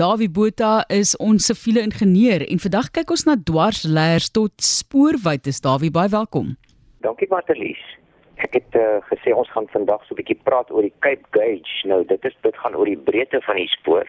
Dawie 0.00 0.30
Botha 0.32 0.86
is 0.88 1.10
ons 1.20 1.44
siviele 1.50 1.82
ingenieur 1.84 2.40
en 2.46 2.60
vandag 2.62 2.86
kyk 2.96 3.10
ons 3.12 3.26
na 3.28 3.34
dwarsleers 3.36 4.30
tot 4.32 4.54
spoorwytes. 4.64 5.58
Dawie, 5.60 5.90
baie 5.92 6.08
welkom. 6.08 6.54
Dankie 7.04 7.28
Martelies. 7.28 7.82
Ek 8.40 8.56
het 8.56 8.78
uh, 8.80 9.02
gesê 9.10 9.34
ons 9.36 9.50
gaan 9.52 9.68
vandag 9.74 10.00
so 10.06 10.16
'n 10.16 10.20
bietjie 10.22 10.38
praat 10.48 10.72
oor 10.72 10.88
die 10.88 10.94
Cape 11.04 11.28
Gauge. 11.36 11.74
Nou, 11.84 12.00
dit 12.08 12.24
is 12.24 12.36
dit 12.40 12.56
gaan 12.62 12.78
oor 12.80 12.88
die 12.88 12.96
breedte 12.96 13.42
van 13.44 13.60
die 13.60 13.68
spoor. 13.68 14.08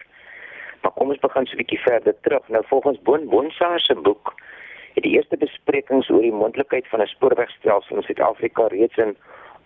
Maar 0.80 0.96
kom 0.96 1.12
ons 1.12 1.20
begin 1.20 1.44
so 1.44 1.52
'n 1.52 1.60
bietjie 1.60 1.84
verder 1.84 2.16
terug. 2.24 2.48
Nou 2.48 2.64
volgens 2.72 3.02
Boon 3.04 3.28
Bonsaar 3.28 3.80
se 3.80 3.94
boek 3.94 4.32
het 4.96 5.04
die 5.04 5.12
eerste 5.12 5.36
besprekings 5.36 6.08
oor 6.08 6.24
die 6.24 6.32
moontlikheid 6.32 6.88
van 6.88 7.02
'n 7.02 7.12
spoorwegstelsel 7.12 7.96
in 7.96 8.02
Suid-Afrika 8.02 8.66
reeds 8.72 8.96
in 8.96 9.12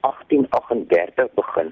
1838 0.03 1.31
begin. 1.35 1.71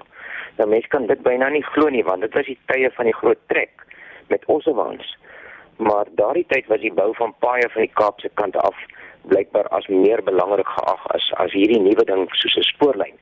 Nou 0.57 0.69
mense 0.69 0.87
kan 0.87 1.07
dit 1.07 1.21
byna 1.21 1.49
nie 1.49 1.67
glo 1.75 1.89
nie 1.89 2.03
want 2.03 2.21
dit 2.21 2.33
was 2.33 2.45
die 2.45 2.59
tye 2.71 2.91
van 2.95 3.05
die 3.05 3.19
groot 3.19 3.43
trek 3.47 3.83
met 4.27 4.45
Ossewaans. 4.45 5.17
Maar 5.77 6.05
daardie 6.11 6.45
tyd 6.47 6.67
was 6.67 6.79
die 6.79 6.93
bou 6.93 7.13
van 7.15 7.35
paaie 7.39 7.69
van 7.69 7.81
die 7.81 7.93
Kaapse 7.93 8.29
kant 8.33 8.55
af 8.55 8.75
blykbaar 9.21 9.67
as 9.67 9.87
meer 9.87 10.23
belangrik 10.23 10.67
geag 10.67 11.07
as 11.15 11.31
as 11.43 11.51
hierdie 11.51 11.81
nuwe 11.81 12.05
ding 12.05 12.27
soos 12.31 12.57
'n 12.57 12.69
spoorlyn. 12.71 13.17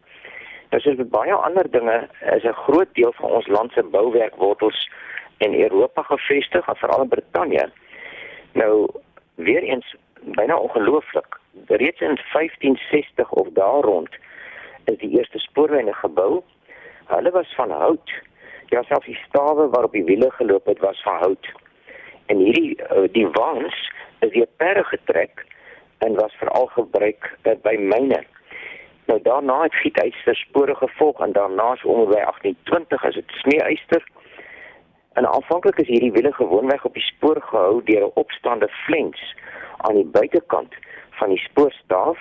Nou 0.72 0.82
soos 0.82 0.98
met 0.98 1.10
baie 1.10 1.34
ander 1.34 1.72
dinge 1.72 2.10
is 2.36 2.44
'n 2.44 2.62
groot 2.66 2.94
deel 2.94 3.14
van 3.14 3.30
ons 3.30 3.48
land 3.48 3.72
se 3.72 3.84
bouwerk 3.84 4.36
wortels 4.36 4.90
in 5.38 5.54
Europa 5.54 6.02
gevestig, 6.02 6.66
veral 6.66 7.02
in 7.02 7.08
Brittanje. 7.08 7.70
Nou 8.54 8.88
weer 9.36 9.64
eens 9.64 9.96
byna 10.22 10.58
ongelooflik. 10.58 11.40
Reeds 11.68 12.02
in 12.02 12.18
1560 12.32 13.32
of 13.32 13.48
daar 13.54 13.82
rond 13.82 14.10
is 14.86 14.98
die 14.98 15.18
eerste 15.18 15.40
spoorlyne 15.40 15.94
gebou. 15.94 16.42
Hulle 17.06 17.32
was 17.32 17.54
van 17.56 17.72
hout. 17.72 18.12
Ja, 18.66 18.84
selfs 18.84 19.06
die 19.06 19.20
stawe 19.28 19.70
waarop 19.70 19.92
die 19.92 20.04
wiele 20.04 20.32
geloop 20.32 20.66
het 20.66 20.80
was 20.80 21.02
van 21.02 21.16
hout. 21.16 21.52
En 22.26 22.38
hierdie 22.38 22.76
eh, 22.76 23.04
die 23.12 23.28
waans 23.28 23.92
is 24.20 24.32
deur 24.32 24.48
perde 24.58 24.84
getrek 24.84 25.46
en 25.98 26.16
was 26.16 26.34
veral 26.34 26.66
gebruik 26.66 27.38
uh, 27.44 27.54
by 27.62 27.76
myne. 27.80 28.24
Nou 29.06 29.20
daarna 29.22 29.62
het 29.62 29.76
gietyster 29.76 30.36
spore 30.36 30.76
gevolg 30.76 31.20
en 31.22 31.32
daarna 31.32 31.76
so 31.76 31.88
om 31.88 32.06
by 32.10 32.20
1820 32.20 33.04
is 33.04 33.16
dit 33.16 33.32
sneeuister. 33.44 34.04
En 35.14 35.28
aanvanklik 35.28 35.80
is 35.80 35.88
hierdie 35.88 36.12
wiele 36.12 36.34
gewoonweg 36.34 36.86
op 36.86 36.94
die 36.94 37.04
spoor 37.04 37.42
gehou 37.42 37.84
deur 37.84 38.06
'n 38.06 38.16
opstaande 38.24 38.70
flens 38.86 39.36
aan 39.78 39.96
die 39.96 40.06
buitekant 40.06 40.74
van 41.10 41.30
die 41.30 41.38
spoorstaaf, 41.38 42.20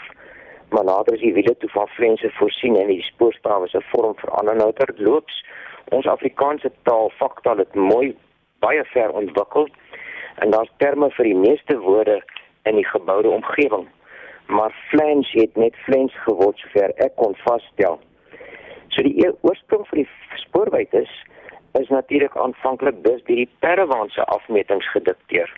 maar 0.69 0.85
later 0.85 1.15
is 1.15 1.21
die 1.21 1.33
wiele 1.33 1.57
toe 1.57 1.71
van 1.71 1.89
flense 1.89 2.31
voorsien 2.31 2.77
en 2.77 2.87
die 2.87 3.03
spoorstaaf 3.03 3.69
se 3.69 3.81
vorm 3.81 4.15
verander 4.17 4.57
nou 4.57 4.73
ter 4.73 4.95
loops. 4.97 5.45
Ons 5.91 6.07
Afrikaanse 6.07 6.71
taal 6.83 7.11
vaktaal 7.19 7.57
het 7.57 7.75
mooi 7.75 8.17
baie 8.59 8.85
ver 8.85 9.11
ontwikkel 9.11 9.69
en 10.35 10.51
daar's 10.51 10.71
terme 10.77 11.11
vir 11.11 11.25
die 11.25 11.37
meeste 11.37 11.79
woorde 11.79 12.23
in 12.63 12.79
die 12.79 12.87
geboude 12.87 13.29
omgewing. 13.29 13.89
Maar 14.47 14.75
flens 14.91 15.33
het 15.33 15.57
net 15.57 15.77
flens 15.85 16.15
geword 16.27 16.59
sover 16.59 16.95
ek 16.97 17.17
kon 17.17 17.35
vasstel. 17.43 17.99
So 18.89 19.03
die 19.03 19.27
e-, 19.27 19.37
oorsprong 19.41 19.87
van 19.89 20.03
die 20.03 20.09
spoorwyd 20.45 20.95
is 20.95 21.13
is 21.81 21.89
natuurlik 21.89 22.37
aanvanklik 22.37 22.99
dus 23.05 23.23
deur 23.25 23.37
die 23.37 23.49
Perewaanse 23.65 24.25
afmetings 24.25 24.91
gedikteer. 24.93 25.49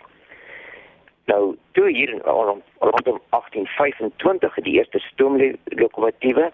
Nou, 1.25 1.57
toe 1.71 1.89
hier 1.89 2.09
in 2.13 2.21
rondom 2.23 2.61
1825 2.79 4.55
die 4.63 4.77
eerste 4.77 4.99
stoomlokomotiewe 4.99 6.51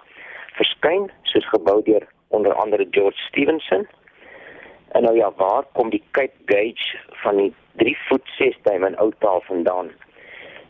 verskyn, 0.58 1.12
soos 1.24 1.48
gebou 1.54 1.78
deur 1.86 2.08
onder 2.32 2.54
andere 2.54 2.88
George 2.92 3.18
Stevenson. 3.18 3.88
En 4.92 5.04
nou 5.04 5.16
ja, 5.16 5.32
waar 5.36 5.64
kom 5.74 5.90
die 5.90 6.04
Cape 6.12 6.38
Gauge 6.46 6.98
van 7.10 7.38
die 7.38 7.54
3 7.76 7.98
voet 8.08 8.28
6 8.38 8.58
duim 8.64 8.86
in 8.86 8.98
ou 8.98 9.12
taal 9.18 9.42
vandaan? 9.42 9.92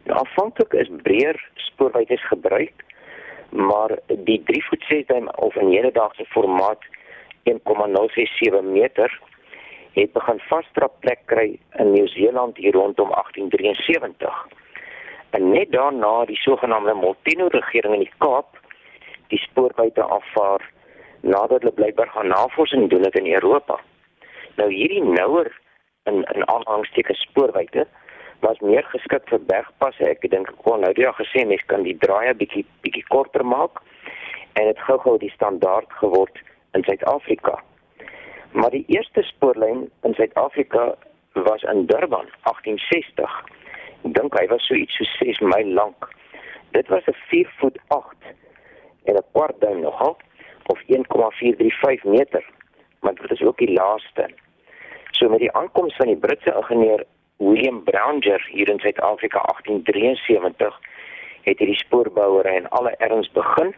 Nou, 0.04 0.20
aanvanklik 0.20 0.73
is 0.73 0.89
breër 1.02 1.50
spoorwytes 1.54 2.28
gebruik, 2.28 2.73
maar 3.50 3.98
die 4.08 4.42
3 4.45 4.66
voet 4.66 4.83
6 4.88 5.05
duim 5.05 5.30
of 5.30 5.55
in 5.55 5.71
hedendaagse 5.71 6.26
formaat 6.26 6.83
1,067 7.44 8.61
meter 8.61 9.20
het 9.94 10.11
begin 10.14 10.39
vasdrap 10.39 10.94
plek 11.00 11.20
kry 11.26 11.60
in 11.77 11.92
Nieu-Seeland 11.92 12.58
hier 12.58 12.73
rondom 12.73 13.10
1873. 13.10 14.48
En 15.30 15.50
net 15.50 15.71
daarna 15.71 16.26
die 16.26 16.38
sogenaamde 16.38 16.94
Molteno 16.94 17.48
regering 17.48 17.94
in 17.94 18.05
die 18.05 18.14
Kaap 18.17 18.60
die 19.27 19.39
spoorbuite 19.39 20.04
afvaar 20.04 20.64
nadat 21.21 21.61
hulle 21.61 21.73
blykbaar 21.77 22.09
gaan 22.09 22.27
navorsing 22.27 22.89
doen 22.89 23.04
het 23.04 23.15
in 23.15 23.33
Europa. 23.33 23.80
Nou 24.55 24.70
hierdie 24.73 25.04
nouer 25.04 25.52
in 26.04 26.23
in 26.33 26.48
aanhangsteke 26.48 27.14
spoorbuite 27.14 27.87
was 28.39 28.59
meer 28.59 28.83
geskik 28.83 29.27
vir 29.30 29.43
bergpasse. 29.45 30.05
Ek 30.09 30.26
dink 30.30 30.49
ek 30.49 30.64
kon 30.65 30.82
nou 30.82 30.93
ja 30.98 31.14
gesê 31.17 31.45
mens 31.45 31.65
kan 31.65 31.83
die 31.86 31.98
draaie 31.98 32.33
bietjie 32.33 32.65
bietjie 32.82 33.05
korter 33.14 33.45
maak 33.45 33.83
en 34.58 34.65
dit 34.67 34.80
gou-gou 34.87 35.17
die 35.21 35.33
standaard 35.36 35.93
geword 36.02 36.42
in 36.73 36.83
Suid-Afrika. 36.83 37.59
Maar 38.52 38.73
die 38.73 38.86
eerste 38.88 39.23
spoorlyn 39.23 39.86
in 40.03 40.14
Suid-Afrika 40.17 40.95
was 41.33 41.64
in 41.64 41.86
Durban 41.86 42.27
1860. 42.49 43.38
Ek 44.02 44.15
dink 44.17 44.36
hy 44.39 44.48
was 44.52 44.65
so 44.67 44.76
iets 44.76 44.98
so 44.98 45.08
6 45.21 45.39
myl 45.53 45.71
lank. 45.77 46.09
Dit 46.76 46.89
was 46.89 47.05
'n 47.08 47.15
4 47.30 47.53
voet 47.59 47.77
8 47.88 48.33
en 49.05 49.15
'n 49.15 49.26
kwart 49.32 49.61
duim 49.61 49.80
nogal 49.82 50.17
of 50.71 50.80
1,435 50.87 52.04
meter. 52.04 52.43
Maar 52.99 53.15
dit 53.15 53.32
is 53.32 53.42
ook 53.42 53.58
die 53.58 53.73
laaste. 53.73 54.30
So 55.11 55.30
met 55.30 55.39
die 55.39 55.52
aankoms 55.52 55.95
van 55.95 56.08
die 56.08 56.17
Britse 56.17 56.54
ingenieur 56.55 57.05
William 57.37 57.83
Browninger 57.83 58.48
hier 58.52 58.70
in 58.70 58.80
Suid-Afrika 58.80 59.42
1873 59.42 60.80
het 61.42 61.58
hierdie 61.58 61.77
spoorbouery 61.77 62.55
in 62.55 62.70
alle 62.70 62.95
erns 62.98 63.32
begin 63.32 63.76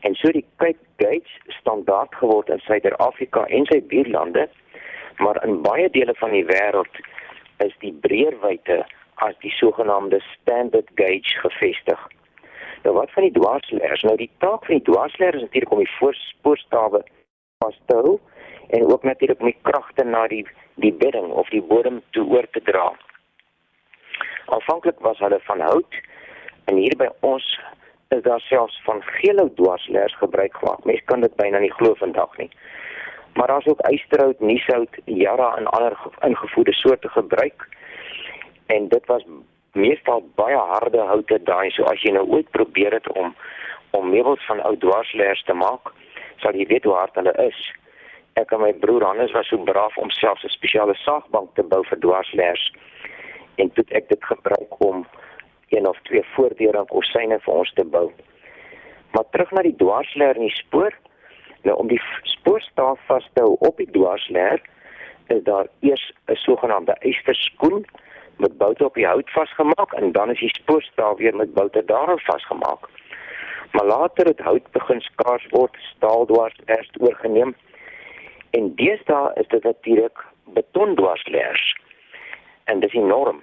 en 0.00 0.14
so 0.14 0.30
die 0.30 0.44
Cape 0.56 0.84
Gauge 0.96 1.54
standaard 1.58 2.14
geword 2.14 2.48
in 2.48 2.60
Suider-Afrika 2.66 3.46
en 3.46 3.64
sy 3.66 3.80
buurlande, 3.88 4.48
maar 5.16 5.40
in 5.46 5.62
baie 5.64 5.88
dele 5.90 6.14
van 6.20 6.34
die 6.36 6.44
wêreld 6.44 7.00
is 7.64 7.72
die 7.80 7.92
breërwyte 8.04 8.82
as 9.24 9.36
die 9.40 9.52
sogenaamde 9.56 10.20
standard 10.32 10.90
gauge 11.00 11.38
gevestig. 11.46 12.00
Nou 12.84 12.94
wat 12.96 13.12
van 13.12 13.22
die 13.24 13.32
dwarsleers? 13.32 14.02
Nou 14.02 14.16
die 14.20 14.30
taak 14.38 14.66
van 14.68 14.78
die 14.78 14.86
dwarsleer 14.92 15.34
is 15.34 15.46
natuurlik 15.46 15.72
om 15.72 15.82
die 15.82 15.94
voorspoorstawe 15.98 17.00
vas 17.64 17.78
te 17.86 17.96
hou 17.96 18.18
en 18.76 18.86
ook 18.92 19.02
natuurlik 19.02 19.40
om 19.40 19.48
die 19.48 19.62
kragte 19.62 20.04
na 20.04 20.26
die 20.28 20.44
die 20.82 20.92
bedding 20.92 21.30
of 21.32 21.48
die 21.48 21.62
bodem 21.62 22.02
toe 22.10 22.24
oor 22.28 22.46
te 22.50 22.60
dra. 22.66 22.92
Aanvanklik 24.46 25.00
was 25.06 25.18
hulle 25.18 25.40
van 25.46 25.60
hout 25.60 26.00
en 26.64 26.76
hier 26.76 26.96
by 27.00 27.08
ons 27.20 27.46
is 28.16 28.22
daar 28.22 28.40
selfs 28.40 28.80
van 28.84 29.02
gele 29.02 29.46
dwarsleers 29.54 30.16
gebruik 30.18 30.56
gemaak. 30.56 30.84
Mense 30.84 31.04
kan 31.04 31.24
dit 31.24 31.36
byna 31.40 31.58
nie 31.58 31.72
glo 31.72 31.94
vandag 31.94 32.36
nie. 32.36 32.50
Maar 33.34 33.46
daar's 33.46 33.66
ook 33.66 33.80
eysterhout, 33.80 34.40
nieshout, 34.40 34.98
jara 35.04 35.56
en 35.56 35.66
ander 35.66 35.96
ingevoerde 36.20 36.72
soorte 36.72 37.08
gebruik. 37.08 37.68
En 38.66 38.88
dit 38.88 39.06
was 39.06 39.24
meestal 39.72 40.23
baie 40.44 40.60
harde 40.72 41.00
houte 41.08 41.38
daai. 41.48 41.70
So 41.72 41.86
as 41.90 42.02
jy 42.04 42.12
nou 42.16 42.26
ooit 42.36 42.50
probeer 42.56 43.00
het 43.00 43.08
om 43.16 43.34
om 43.94 44.10
meubels 44.10 44.42
van 44.48 44.58
ou 44.66 44.74
dwarsleers 44.82 45.44
te 45.46 45.54
maak, 45.54 45.92
sal 46.42 46.56
jy 46.58 46.66
weet 46.66 46.86
hoe 46.88 46.96
hard 46.98 47.14
hulle 47.20 47.34
is. 47.44 47.60
Ek 48.40 48.50
en 48.52 48.64
my 48.64 48.72
broer 48.82 49.04
Hannes 49.06 49.30
was 49.36 49.46
so 49.46 49.62
braaf 49.68 49.94
om 50.02 50.10
selfs 50.10 50.44
'n 50.44 50.50
spesiale 50.50 50.96
saagbank 51.04 51.54
te 51.54 51.62
bou 51.62 51.84
vir 51.90 52.00
dwarsleers. 52.02 52.64
En 53.62 53.70
toe 53.70 53.84
ek 53.90 54.08
dit 54.08 54.24
gebruik 54.24 54.80
om 54.80 55.06
een 55.70 55.86
of 55.86 55.98
twee 56.02 56.24
voordeure 56.34 56.78
en 56.78 56.90
kosyne 56.90 57.38
vir 57.38 57.54
ons 57.54 57.72
te 57.72 57.84
bou. 57.84 58.10
Maar 59.12 59.30
terug 59.30 59.50
na 59.50 59.62
die 59.62 59.76
dwarsleer 59.76 60.36
in 60.36 60.48
die 60.48 60.58
spoor. 60.58 60.92
Nou 61.62 61.76
om 61.78 61.88
die 61.88 62.02
spoorstaaf 62.22 62.98
vas 63.06 63.30
te 63.32 63.40
hou 63.40 63.56
op 63.60 63.76
die 63.76 63.90
dwarsleer 63.90 64.60
is 65.28 65.42
daar 65.42 65.66
eers 65.80 66.12
'n 66.26 66.34
sogenaamde 66.34 66.94
eysterskoen 67.00 67.86
met 68.36 68.58
boute 68.58 68.84
op 68.84 68.94
die 68.94 69.06
hout 69.06 69.30
vasgemaak 69.30 69.92
en 69.92 70.12
dan 70.12 70.30
is 70.30 70.38
die 70.38 70.54
spoorstaaf 70.54 71.16
weer 71.18 71.36
met 71.36 71.54
boute 71.54 71.84
daarop 71.84 72.20
vasgemaak. 72.20 72.88
Maar 73.72 73.86
later 73.86 74.26
het 74.26 74.40
hout 74.40 74.70
begin 74.70 75.00
skaars 75.00 75.46
word, 75.50 75.76
staal 75.96 76.26
dwarsleers 76.26 76.90
oorgeneem. 76.98 77.54
En 78.50 78.74
deesdae 78.74 79.32
is 79.34 79.48
dit 79.48 79.62
natuurlik 79.62 80.24
betondwarsleers. 80.44 81.76
En 82.64 82.80
dit 82.80 82.88
is 82.88 83.00
enorm. 83.00 83.42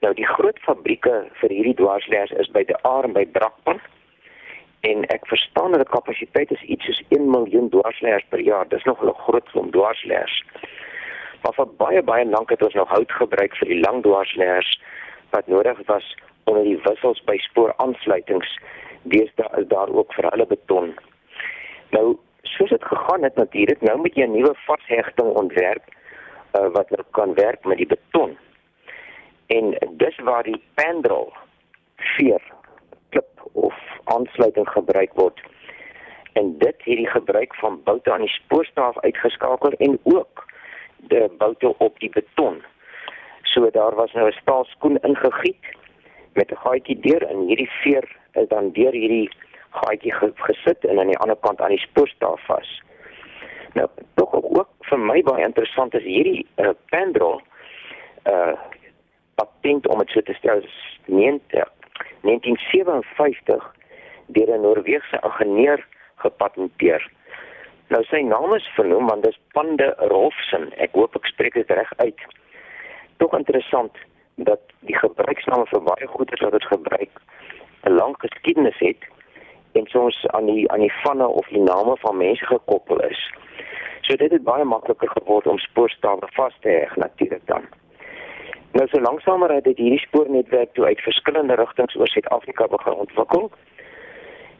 Nou 0.00 0.14
die 0.14 0.26
groot 0.26 0.58
fabrieke 0.58 1.26
vir 1.40 1.50
hierdie 1.50 1.76
dwarsleers 1.78 2.30
is 2.30 2.48
by 2.50 2.64
die 2.66 2.78
Aar 2.88 3.04
en 3.04 3.12
by 3.12 3.26
Brakpan. 3.26 3.78
En 4.80 5.04
ek 5.14 5.26
verstaan 5.30 5.76
dat 5.76 5.84
die 5.84 5.92
kapasiteit 5.92 6.50
is 6.50 6.62
iets 6.62 6.88
soos 6.88 7.02
1 7.08 7.28
miljoen 7.30 7.68
dwarsleers 7.70 8.24
per 8.28 8.40
jaar. 8.40 8.68
Dis 8.68 8.88
nog 8.88 9.04
'n 9.04 9.14
groot 9.26 9.50
klomp 9.50 9.72
dwarsleers. 9.72 10.42
Maar 11.42 11.54
vir 11.54 11.70
baie 11.76 12.02
baie 12.02 12.24
lank 12.24 12.50
het 12.50 12.62
ons 12.62 12.74
nog 12.74 12.88
hout 12.88 13.12
gebruik 13.12 13.56
vir 13.60 13.68
die 13.68 13.80
lang 13.80 14.02
dwarsleers 14.02 14.80
wat 15.30 15.46
nodig 15.46 15.78
was 15.86 16.14
onder 16.44 16.64
die 16.64 16.78
wissels 16.84 17.22
by 17.26 17.36
spooraansluitings. 17.38 18.58
Deesdae 19.02 19.62
is 19.62 19.68
daar 19.68 19.90
ook 19.90 20.14
vir 20.14 20.30
hulle 20.30 20.46
beton. 20.46 20.92
Nou, 21.90 22.16
soos 22.42 22.70
dit 22.70 22.84
gegaan 22.84 23.22
het 23.22 23.36
natuurlik, 23.36 23.80
nou 23.80 23.98
met 24.00 24.16
'n 24.16 24.32
nuwe 24.32 24.54
vashegting 24.66 25.28
ontwerp 25.42 25.82
uh, 26.58 26.68
wat 26.72 26.88
kan 27.10 27.34
werk 27.34 27.64
met 27.64 27.76
die 27.76 27.86
beton. 27.86 28.38
En 29.46 29.76
dis 29.90 30.16
waar 30.18 30.42
die 30.42 30.62
pandrol 30.74 31.32
veer 31.96 32.42
klip 33.08 33.48
of 33.52 33.74
aansluiting 34.04 34.68
gebruik 34.68 35.12
word. 35.14 35.40
En 36.32 36.58
dit 36.58 36.76
het 36.84 36.96
die 36.96 37.06
gebruik 37.06 37.54
van 37.54 37.82
boute 37.84 38.12
aan 38.12 38.20
die 38.20 38.28
spoorstaaf 38.28 38.98
uitgeskakel 38.98 39.72
en 39.72 39.98
ook 40.02 40.51
boute 41.38 41.78
op 41.78 42.00
die 42.00 42.10
beton. 42.10 42.62
So 43.42 43.70
daar 43.70 43.94
was 43.94 44.12
nou 44.12 44.28
'n 44.28 44.38
staalskoen 44.40 44.98
ingegiet 45.00 45.64
met 46.32 46.50
'n 46.50 46.56
gaatjie 46.56 47.00
deur 47.00 47.22
en 47.22 47.46
hierdie 47.46 47.70
veer 47.70 48.16
is 48.32 48.48
dan 48.48 48.72
deur 48.72 48.92
hierdie 48.92 49.30
gaatjie 49.70 50.12
gesit 50.34 50.84
en 50.84 50.98
aan 50.98 51.06
die 51.06 51.18
ander 51.18 51.36
kant 51.40 51.60
aan 51.60 51.68
die 51.68 51.78
spoorstaaf 51.78 52.46
vas. 52.46 52.82
Nou, 53.72 53.88
tog 54.14 54.32
ook 54.32 54.68
vir 54.80 54.98
my 54.98 55.22
baie 55.22 55.44
interessant 55.44 55.94
is 55.94 56.02
hierdie 56.02 56.46
uh, 56.56 56.68
pendrol 56.88 57.40
uh 58.24 58.52
patent 59.34 59.88
om 59.88 59.98
dit 59.98 60.08
so 60.08 60.20
te 60.20 60.32
stel 60.32 60.56
is 60.56 61.00
1957 61.06 63.74
deur 64.26 64.56
'n 64.56 64.60
Noorse 64.60 65.18
ingenieur 65.22 65.86
gepatenteer. 66.16 67.10
Nou 67.92 68.00
sy 68.08 68.22
naam 68.24 68.54
is 68.56 68.66
vernoem 68.72 69.10
want 69.10 69.24
dis 69.26 69.36
Pande 69.52 69.90
Rolfsen. 70.08 70.70
Ek 70.80 70.94
hoop 70.96 71.16
ek 71.18 71.26
spreek 71.28 71.58
dit 71.58 71.72
reg 71.76 71.90
uit. 72.00 72.22
Tog 73.20 73.34
interessant 73.36 73.98
dat 74.48 74.62
die 74.88 74.96
gebruiksnaam 74.96 75.66
vir 75.68 75.82
baie 75.88 76.08
goeder 76.14 76.40
wat 76.44 76.56
dit 76.56 76.68
gebruik 76.70 77.20
'n 77.84 77.92
lang 77.98 78.14
geskiedenis 78.24 78.78
het 78.78 79.02
en 79.76 79.86
soms 79.86 80.16
aan 80.36 80.46
die 80.46 80.64
aan 80.72 80.80
die 80.80 80.94
vanne 81.02 81.26
of 81.26 81.48
die 81.48 81.60
name 81.60 81.96
van 82.04 82.16
mense 82.16 82.46
gekoppel 82.46 83.02
is. 83.10 83.20
So 84.00 84.16
dit 84.16 84.32
het 84.32 84.44
baie 84.44 84.64
makliker 84.64 85.08
geword 85.08 85.46
om 85.46 85.58
spoorstawe 85.58 86.28
vas 86.32 86.56
te 86.60 86.68
heg 86.68 86.96
natuurlik 86.96 87.46
dan. 87.46 87.68
Nou 88.72 88.88
so 88.88 89.00
langsamer 89.00 89.52
het 89.52 89.64
hierdie 89.64 90.06
spoornetwerk 90.06 90.72
toe 90.72 90.84
uit 90.84 91.00
verskillende 91.00 91.54
rigtings 91.54 91.96
oor 91.96 92.08
Suid-Afrika 92.08 92.66
begin 92.66 92.92
ontwikkel. 92.92 93.50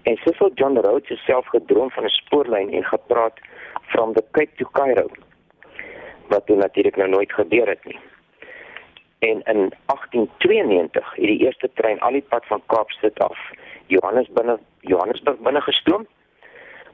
En 0.03 0.17
Cecil 0.17 0.51
John 0.55 0.77
Rhodes 0.77 1.09
het 1.09 1.19
self 1.19 1.47
gedroom 1.47 1.91
van 1.91 2.05
'n 2.05 2.09
spoorlyn 2.09 2.73
en 2.73 2.85
gepraat 2.85 3.39
from 3.83 4.13
the 4.13 4.25
Cape 4.31 4.55
to 4.57 4.69
Cairo. 4.73 5.07
Wat 6.29 6.47
toe 6.47 6.57
natuurlik 6.57 6.97
nou 6.97 7.09
nooit 7.09 7.33
gebeur 7.33 7.69
het 7.69 7.85
nie. 7.85 7.99
En 9.19 9.43
in 9.43 9.73
1892 9.87 11.15
het 11.15 11.25
die 11.25 11.39
eerste 11.39 11.71
trein 11.75 12.01
al 12.01 12.13
die 12.13 12.25
pad 12.29 12.47
van 12.47 12.63
Kaapstad 12.67 13.19
af 13.19 13.39
Johannes 13.87 14.29
binne 14.29 14.59
Johannesburg 14.81 15.39
binne 15.39 15.61
gestoom. 15.61 16.07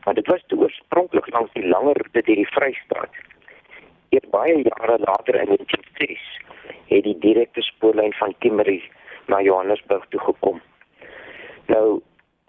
Maar 0.04 0.14
dit 0.14 0.26
was 0.26 0.42
toe 0.46 0.58
oorspronklik 0.58 1.30
langs 1.30 1.52
die 1.52 1.68
langer 1.68 1.96
roete 1.96 2.22
deur 2.22 2.36
die 2.36 2.46
Vrystaat. 2.46 3.14
Eers 4.08 4.28
baie 4.30 4.62
jare 4.62 4.98
later 4.98 5.34
in 5.34 5.46
1906 5.46 6.40
het 6.86 7.02
die 7.04 7.18
direkte 7.18 7.62
spoorlyn 7.62 8.12
van 8.12 8.34
Kimberley 8.38 8.82
na 9.26 9.40
Johannesburg 9.40 10.06
toe 10.08 10.20
gekom. 10.20 10.60
Nou 11.66 12.00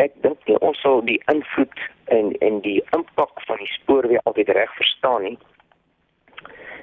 ek 0.04 0.14
dink 0.24 0.46
nie 0.48 0.58
ons 0.64 0.80
sal 0.82 1.02
die 1.08 1.20
invloed 1.32 1.82
en 2.16 2.32
en 2.48 2.62
die 2.66 2.80
impak 2.98 3.42
van 3.48 3.60
die 3.62 3.72
spoorweë 3.74 4.22
altyd 4.30 4.52
reg 4.56 4.76
verstaan 4.78 5.26
nie. 5.28 5.38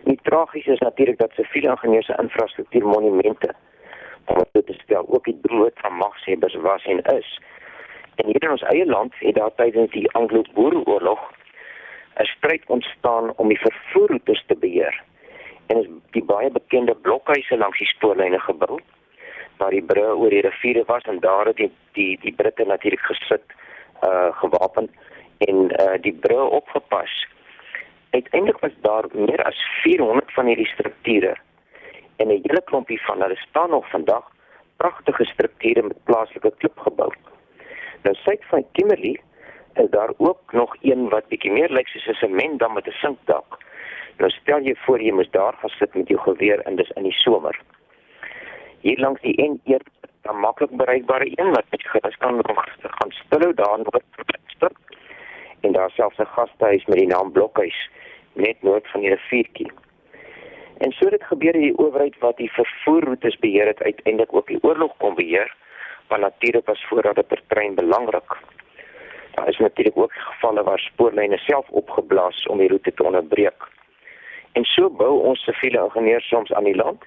Die 0.09 0.19
tragies 0.29 0.67
is 0.75 0.83
natuurlik 0.85 1.19
dat 1.19 1.33
siviele 1.35 1.73
ingenieurs 1.73 2.07
se 2.07 2.19
infrastruktuur 2.23 2.85
monumente 2.87 3.55
om 4.27 4.43
dit 4.53 4.67
te 4.67 4.77
stel 4.83 5.09
ook 5.09 5.25
die 5.25 5.39
brood 5.47 5.81
van 5.85 5.97
magshebbers 6.03 6.55
was 6.67 6.85
en 6.85 7.01
is. 7.15 7.31
En 8.17 8.27
hier 8.27 8.43
in 8.43 8.51
ons 8.51 8.67
eie 8.73 8.87
land 8.87 9.15
het 9.19 9.35
daar 9.35 9.55
tydens 9.55 9.91
die 9.91 10.11
Anglo-Boereoorlog 10.21 11.23
'n 12.21 12.29
stryd 12.37 12.63
ontstaan 12.67 13.33
om 13.37 13.49
die 13.49 13.61
vervoerroetes 13.61 14.45
te 14.47 14.57
beheer. 14.57 15.03
En 15.67 15.77
is 15.83 15.89
die 16.11 16.25
baie 16.25 16.51
bekende 16.51 16.95
blokhuise 16.95 17.57
langs 17.57 17.79
die 17.79 17.87
spoorlyne 17.87 18.41
gebou 18.41 18.81
waar 19.57 19.71
die 19.71 19.85
brûe 19.85 20.17
oor 20.17 20.31
die 20.31 20.41
riviere 20.41 20.85
was 20.87 21.03
en 21.03 21.21
daar 21.21 21.47
het 21.47 21.57
die 21.57 21.71
die, 21.93 22.19
die 22.21 22.33
Britte 22.33 22.65
natuurlik 22.65 23.01
gesit 23.01 23.45
uh 24.05 24.33
gewapen 24.41 24.91
en 25.39 25.57
uh 25.81 25.97
die 26.01 26.15
brûe 26.21 26.51
opgepas. 26.61 27.27
Uiteindelik 28.11 28.61
was 28.61 28.77
daar 28.81 29.05
meer 29.13 29.43
as 29.45 29.61
400 29.83 30.33
van 30.33 30.47
hierdie 30.47 30.73
strukture 30.75 31.37
en 32.17 32.29
'n 32.29 32.41
hele 32.43 32.63
klompie 32.65 33.01
van 33.03 33.21
hulle 33.21 33.37
staan 33.37 33.71
nog 33.71 33.91
vandag 33.91 34.25
pragtige 34.77 35.25
strukture 35.25 35.83
met 35.83 36.05
plaaslike 36.05 36.53
klip 36.59 36.79
gebou. 36.79 37.13
Nou 38.03 38.15
suid 38.15 38.45
van 38.45 38.67
Kimberley 38.73 39.21
is 39.75 39.91
daar 39.91 40.13
ook 40.17 40.53
nog 40.53 40.77
een 40.81 41.09
wat 41.09 41.29
bietjie 41.29 41.53
meer 41.53 41.71
lyk 41.71 41.89
soos 41.89 42.07
'n 42.07 42.15
sementdam 42.15 42.73
met 42.73 42.87
'n 42.87 42.91
sinkdak. 42.91 43.59
Nou 44.19 44.31
stel 44.31 44.61
jy 44.61 44.75
voor 44.75 45.03
jy 45.03 45.13
moet 45.13 45.33
daar 45.33 45.53
gaan 45.53 45.71
sit 45.71 45.95
met 45.95 46.09
jou 46.09 46.21
geweer 46.21 46.61
en 46.61 46.77
dis 46.77 46.91
in 46.91 47.03
die 47.03 47.13
somer 47.13 47.61
hier 48.87 49.01
langs 49.03 49.21
die 49.21 49.35
N1 49.43 49.83
'n 50.31 50.41
maklik 50.41 50.71
bereikbare 50.71 51.27
een 51.27 51.51
wat 51.55 51.67
jy 51.71 51.79
gerus 51.91 52.17
kan 52.23 52.39
gaan 52.99 53.13
stilhou 53.21 53.55
daar 53.55 53.79
noord 53.79 54.05
en 55.61 55.73
daar 55.73 55.91
selfs 55.91 56.19
'n 56.19 56.33
gastehuis 56.37 56.85
met 56.87 56.99
die 56.99 57.07
naam 57.07 57.33
Blokhuis 57.33 57.79
net 58.33 58.63
noord 58.63 58.87
van 58.91 59.01
die 59.01 59.11
riviertjie. 59.15 59.73
En 60.79 60.93
so 60.93 61.11
dit 61.11 61.23
gebeur 61.23 61.53
die 61.53 61.79
owerheid 61.79 62.19
wat 62.19 62.37
die 62.37 62.53
vervoerroetes 62.53 63.37
beheer 63.39 63.67
het 63.67 63.83
uiteindelik 63.83 64.35
ook 64.35 64.47
die 64.47 64.63
oorlog 64.63 64.93
kon 64.97 65.15
beheer 65.15 65.55
want 66.09 66.21
natuurlik 66.21 66.67
was 66.67 66.87
voorrade 66.89 67.23
per 67.23 67.43
trein 67.47 67.75
belangrik. 67.75 68.31
Daar 69.35 69.49
is 69.49 69.59
natuurlik 69.59 69.97
ook 69.97 70.13
gevalle 70.13 70.63
waar 70.63 70.79
spoorlyne 70.79 71.39
self 71.39 71.69
opgeblaas 71.69 72.47
om 72.47 72.59
die 72.59 72.69
roete 72.69 72.95
te 72.95 73.05
onderbreek. 73.05 73.69
En 74.53 74.65
so 74.65 74.91
bou 74.91 75.21
ons 75.23 75.45
siviele 75.45 75.85
ingenieurs 75.85 76.29
soms 76.29 76.53
aan 76.53 76.65
die 76.65 76.77
land 76.77 77.05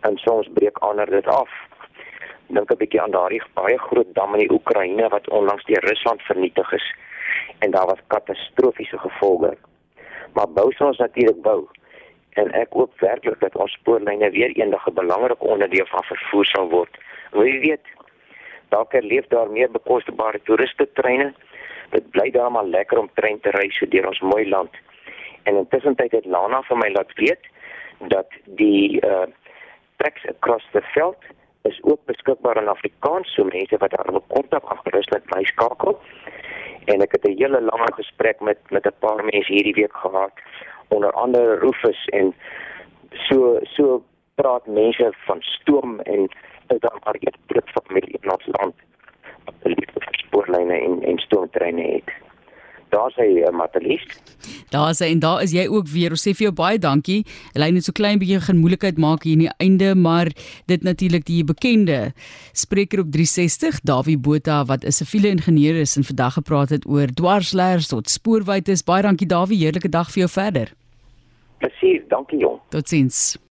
en 0.00 0.16
soms 0.16 0.48
breek 0.54 0.78
ander 0.78 1.10
dit 1.10 1.26
af. 1.26 1.50
Dink 2.46 2.70
'n 2.70 2.76
bietjie 2.76 3.02
aan 3.02 3.10
daardie 3.10 3.42
baie 3.54 3.78
groot 3.78 4.14
dam 4.14 4.34
in 4.34 4.40
die 4.40 4.52
Oekraïne 4.52 5.08
wat 5.08 5.28
onlangs 5.28 5.64
deur 5.64 5.84
Rusland 5.84 6.22
vernietig 6.22 6.72
is 6.72 6.94
en 7.58 7.70
daar 7.70 7.86
was 7.86 8.06
katastrofiese 8.06 8.98
gevolge. 8.98 9.56
Maar 10.32 10.48
bou 10.48 10.72
ons 10.78 10.98
natuurlik 10.98 11.42
bou 11.42 11.68
en 12.38 12.52
ek 12.52 12.72
hoop 12.72 12.92
werklik 13.00 13.40
dat 13.40 13.56
ons 13.56 13.72
spoorlyne 13.72 14.30
weer 14.30 14.52
eendag 14.56 14.86
'n 14.86 14.94
belangrike 14.94 15.44
onderdeel 15.44 15.86
van 15.86 16.04
vervoer 16.04 16.44
sal 16.44 16.68
word. 16.68 16.98
Wie 17.30 17.60
weet, 17.60 17.86
dalk 18.68 18.92
leef 18.92 19.26
daar 19.26 19.50
meer 19.50 19.70
bekosbare 19.70 20.40
toeriste 20.42 20.92
treine. 20.92 21.34
Dit 21.90 22.10
bly 22.10 22.30
daar 22.30 22.52
maar 22.52 22.64
lekker 22.64 22.98
om 22.98 23.10
trein 23.14 23.40
te 23.40 23.50
ry 23.50 23.70
so 23.70 23.86
deur 23.86 24.06
ons 24.06 24.20
mooi 24.20 24.48
land. 24.48 24.70
En 25.42 25.56
intussen 25.56 25.94
tyd 25.94 26.12
het 26.12 26.26
Lana 26.26 26.62
vir 26.62 26.76
my 26.76 26.90
laat 26.90 27.12
weet 27.14 27.44
dat 27.98 28.28
die 28.44 29.00
uh 29.06 29.26
tracks 30.00 30.24
across 30.34 30.64
the 30.72 30.82
veld 30.94 31.22
is 31.62 31.78
ook 31.82 32.00
beskikbaar 32.04 32.56
in 32.62 32.68
Afrikaans 32.68 33.34
so 33.34 33.44
mense 33.44 33.76
wat 33.76 33.90
daar 33.90 34.12
wil 34.14 34.24
kontak 34.26 34.64
agterus 34.64 35.08
net 35.12 35.34
my 35.34 35.42
skakel. 35.44 35.98
En 36.84 37.04
ek 37.04 37.12
het 37.12 37.24
'n 37.28 37.38
hele 37.40 37.60
lange 37.60 37.92
gesprek 38.00 38.40
met 38.40 38.58
met 38.70 38.86
'n 38.86 39.00
paar 39.04 39.24
mense 39.24 39.52
hierdie 39.52 39.78
week 39.80 39.96
gehad 40.04 40.32
onder 40.88 41.12
andere 41.12 41.58
Rufus 41.58 42.04
en 42.18 42.34
so 43.12 43.58
so 43.62 44.02
praat 44.34 44.66
mense 44.66 45.12
van 45.26 45.38
stoom 45.40 46.00
en 46.00 46.28
is 46.68 46.80
daar 46.80 46.98
maar 47.04 47.16
iets 47.16 47.38
groot 47.46 47.70
familie 47.70 48.18
in 48.20 48.32
ons 48.32 48.46
land 48.46 48.74
liefde 49.62 50.00
vir 50.00 50.18
spoorlyne 50.24 50.76
en 50.80 51.02
en 51.02 51.18
stoomtreine 51.18 51.82
het 51.82 52.10
daar 52.90 53.12
sê 53.16 53.26
uh, 53.40 53.50
Matalies. 53.54 54.02
Daar 54.70 54.94
sê 54.94 55.10
en 55.10 55.18
daar 55.22 55.42
is 55.42 55.52
jy 55.54 55.66
ook 55.68 55.88
weer. 55.88 56.14
Ons 56.14 56.24
sê 56.26 56.34
vir 56.36 56.48
jou 56.48 56.54
baie 56.54 56.78
dankie. 56.78 57.24
Hulle 57.54 57.70
net 57.74 57.86
so 57.88 57.96
klein 57.96 58.20
bietjie 58.20 58.40
geen 58.44 58.60
moeilikheid 58.62 58.98
maak 58.98 59.26
hier 59.26 59.38
in 59.38 59.44
die 59.46 59.52
einde, 59.58 59.94
maar 59.94 60.30
dit 60.70 60.86
natuurlik 60.86 61.26
die 61.28 61.42
bekende 61.44 62.12
spreker 62.52 63.04
op 63.04 63.12
360, 63.14 63.80
Dawie 63.86 64.18
Botha 64.18 64.64
wat 64.64 64.84
'n 64.84 64.92
siviele 64.92 65.28
ingenieur 65.28 65.76
is 65.80 65.96
en 65.96 66.04
vandag 66.04 66.34
gepraat 66.34 66.70
het 66.70 66.86
oor 66.86 67.06
dwarsleers 67.06 67.88
tot 67.88 68.10
spoorwytes. 68.10 68.84
Baie 68.84 69.02
dankie 69.02 69.26
Dawie, 69.26 69.58
heerlike 69.58 69.88
dag 69.88 70.10
vir 70.10 70.26
jou 70.26 70.30
verder. 70.30 70.72
Presies, 71.58 72.02
dankie 72.08 72.38
jong. 72.38 72.58
Totsiens. 72.70 73.49